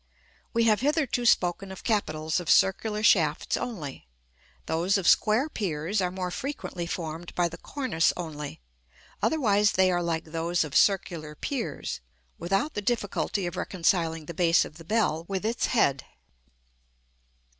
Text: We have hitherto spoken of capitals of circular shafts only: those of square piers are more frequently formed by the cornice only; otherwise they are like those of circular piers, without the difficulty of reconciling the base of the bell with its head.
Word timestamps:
We 0.51 0.63
have 0.63 0.81
hitherto 0.81 1.27
spoken 1.27 1.71
of 1.71 1.83
capitals 1.83 2.39
of 2.39 2.49
circular 2.49 3.03
shafts 3.03 3.55
only: 3.55 4.07
those 4.65 4.97
of 4.97 5.07
square 5.07 5.47
piers 5.47 6.01
are 6.01 6.09
more 6.09 6.31
frequently 6.31 6.87
formed 6.87 7.35
by 7.35 7.47
the 7.47 7.59
cornice 7.59 8.11
only; 8.17 8.61
otherwise 9.21 9.73
they 9.73 9.91
are 9.91 10.01
like 10.01 10.23
those 10.23 10.63
of 10.63 10.75
circular 10.75 11.35
piers, 11.35 11.99
without 12.39 12.73
the 12.73 12.81
difficulty 12.81 13.45
of 13.45 13.55
reconciling 13.55 14.25
the 14.25 14.33
base 14.33 14.65
of 14.65 14.77
the 14.79 14.83
bell 14.83 15.23
with 15.27 15.45
its 15.45 15.67
head. 15.67 16.03